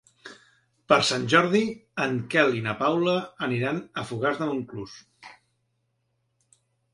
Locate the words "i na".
2.61-2.73